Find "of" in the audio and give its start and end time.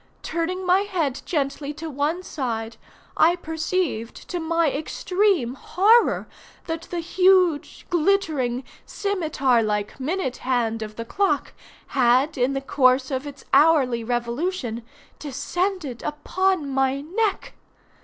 10.81-10.95, 13.11-13.27